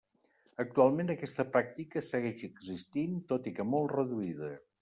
[0.63, 4.55] Actualment aquesta pràctica segueix existint, tot i que molt reduïda.